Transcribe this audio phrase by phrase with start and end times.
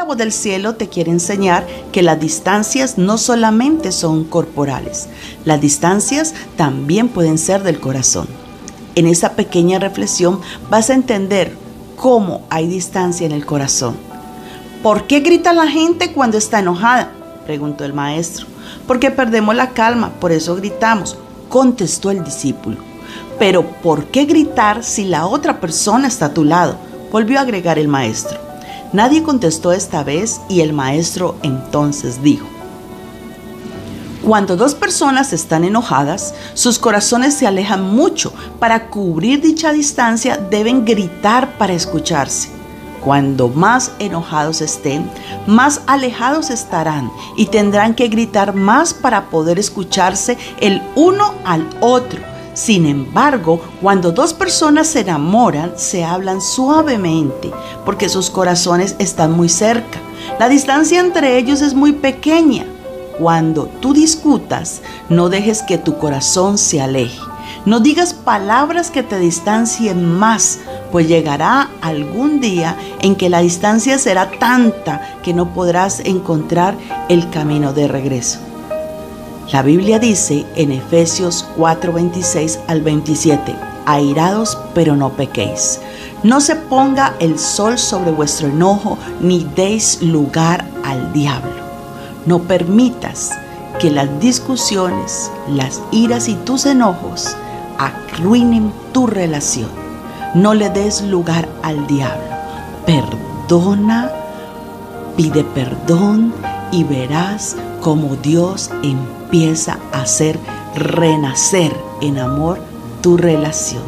[0.00, 5.10] la voz del cielo te quiere enseñar que las distancias no solamente son corporales,
[5.44, 8.26] las distancias también pueden ser del corazón.
[8.94, 10.40] En esa pequeña reflexión
[10.70, 11.54] vas a entender
[11.96, 13.94] cómo hay distancia en el corazón.
[14.82, 17.12] ¿Por qué grita la gente cuando está enojada?
[17.44, 18.46] preguntó el maestro.
[18.86, 21.18] Porque perdemos la calma, por eso gritamos,
[21.50, 22.78] contestó el discípulo.
[23.38, 26.78] Pero ¿por qué gritar si la otra persona está a tu lado?
[27.12, 28.49] volvió a agregar el maestro.
[28.92, 32.46] Nadie contestó esta vez y el maestro entonces dijo,
[34.22, 38.34] cuando dos personas están enojadas, sus corazones se alejan mucho.
[38.58, 42.50] Para cubrir dicha distancia deben gritar para escucharse.
[43.02, 45.10] Cuando más enojados estén,
[45.46, 52.29] más alejados estarán y tendrán que gritar más para poder escucharse el uno al otro.
[52.60, 57.50] Sin embargo, cuando dos personas se enamoran, se hablan suavemente
[57.86, 59.98] porque sus corazones están muy cerca.
[60.38, 62.66] La distancia entre ellos es muy pequeña.
[63.18, 67.18] Cuando tú discutas, no dejes que tu corazón se aleje.
[67.64, 70.58] No digas palabras que te distancien más,
[70.92, 76.76] pues llegará algún día en que la distancia será tanta que no podrás encontrar
[77.08, 78.49] el camino de regreso.
[79.52, 85.80] La Biblia dice en Efesios 4:26 al 27, airados pero no pequéis.
[86.22, 91.64] No se ponga el sol sobre vuestro enojo, ni deis lugar al diablo.
[92.26, 93.32] No permitas
[93.80, 97.34] que las discusiones, las iras y tus enojos
[97.76, 99.70] arruinen tu relación.
[100.32, 102.36] No le des lugar al diablo.
[102.86, 104.12] Perdona,
[105.16, 106.32] pide perdón
[106.72, 110.38] y verás cómo Dios empieza a hacer
[110.74, 112.60] renacer en amor
[113.02, 113.82] tu relación.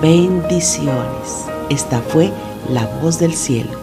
[0.00, 1.46] Bendiciones.
[1.70, 2.32] Esta fue
[2.68, 3.78] la voz del cielo.